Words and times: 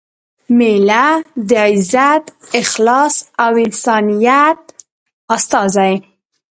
مېلمه– 0.57 1.05
د 1.49 1.49
عزت، 1.67 2.23
اخلاص 2.63 3.15
او 3.43 3.51
انسانیت 3.65 4.59
استازی 5.35 5.93